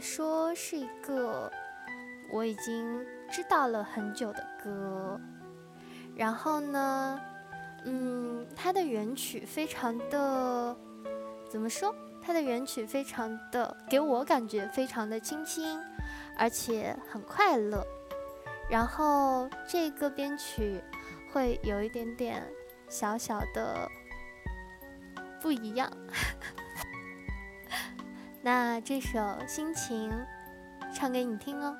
[0.00, 1.50] 说是一个
[2.32, 5.20] 我已经知道了很久的歌。
[6.16, 7.20] 然后呢
[7.84, 10.76] 嗯它的原曲非常的
[11.48, 11.94] 怎么说？
[12.22, 15.78] 它的原曲非常的给我感觉非常的清新
[16.36, 17.84] 而且很快乐。
[18.68, 20.80] 然后这个编曲
[21.32, 22.42] 会有一点点
[22.88, 23.88] 小小的
[25.40, 25.90] 不一样。
[28.42, 30.10] 那这首心情
[30.94, 31.76] 唱给你听哦。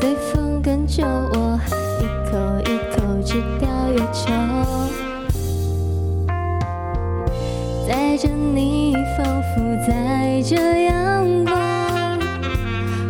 [0.00, 1.60] 随风跟着我，
[2.00, 4.32] 一口一口吃掉月球。
[7.86, 12.18] 载着你，仿佛载着阳光。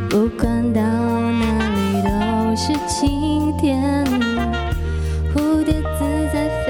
[0.08, 1.44] 不管到哪
[1.76, 4.04] 里都是晴天，
[5.32, 6.68] 蝴蝶自在飞，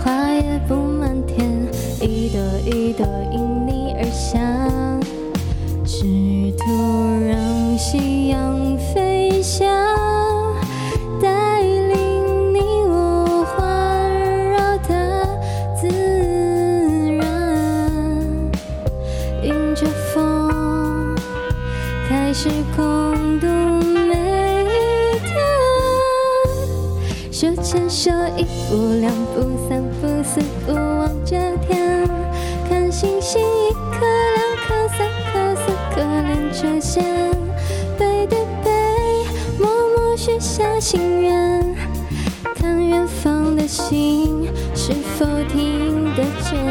[0.00, 1.68] 花也布满天，
[2.00, 3.25] 一朵一朵。
[27.68, 32.08] 牵手一步两步三步四步望着天
[32.68, 34.06] 看星星一颗
[34.36, 37.02] 两颗三颗四颗连成线
[37.98, 38.70] 背对背
[39.58, 41.76] 默默许下心愿
[42.54, 46.64] 看远方的星是否听得见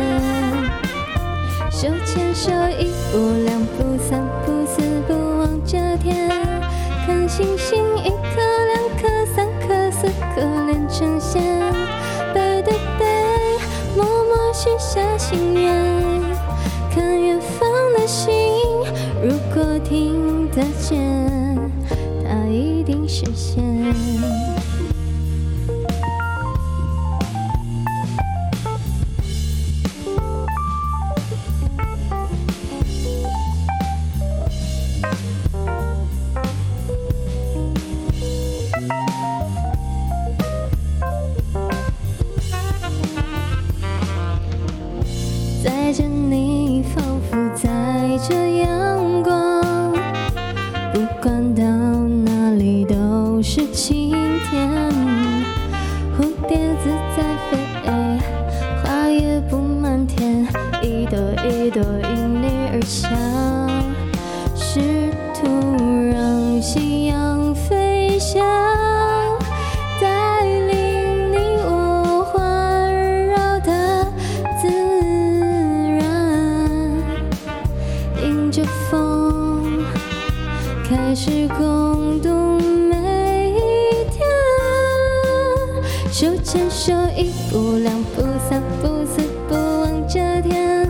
[1.69, 6.29] 手牵手一步两步三步四步望着天
[7.05, 7.84] 看星星
[10.97, 11.43] 呈现
[12.33, 13.05] 背对背
[13.97, 16.21] 默默许下心愿
[16.89, 18.33] 看远方的星
[19.21, 21.69] 如果听得见
[22.23, 24.64] 它一定实现。
[45.85, 47.69] 带着你仿佛载
[48.27, 49.93] 着阳光
[50.91, 54.09] 不管到哪里都是晴
[54.49, 54.91] 天。
[56.17, 57.57] 蝴蝶自在飞
[58.81, 60.47] 花也布满天
[60.81, 63.34] 一朵一朵因你而香
[81.85, 82.29] 共度
[82.89, 84.27] 每一天
[86.11, 90.89] 手牵手一步两步三步四步望着天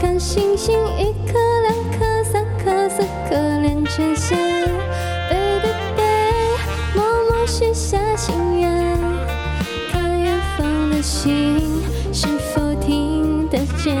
[0.00, 4.38] 看星星一颗两颗三颗四颗连成线
[5.28, 6.02] 背对背
[6.94, 8.98] 默默许下心愿
[9.92, 11.82] 看远方的星
[12.14, 13.94] 是否听得见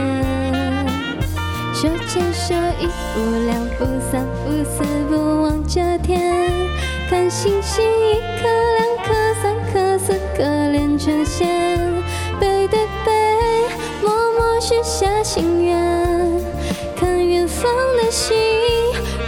[1.74, 6.29] 手牵手一步两步三步四步望着天。
[7.42, 10.42] 星星一颗两颗三颗四颗
[10.72, 11.48] 连成线
[12.38, 13.12] 背对背
[14.02, 15.74] 默默许下心愿
[16.94, 17.64] 看远方
[17.96, 18.36] 的星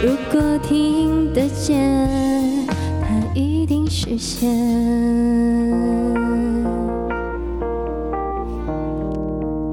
[0.03, 2.67] 如果听得见
[3.01, 4.47] 它一定实现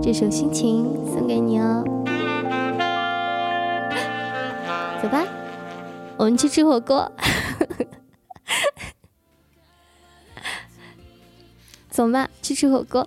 [0.03, 1.85] 这首心情送给你哦。
[5.03, 5.27] 走吧
[6.17, 7.13] 我们去吃火锅。
[12.01, 13.07] 走嘛去吃火锅。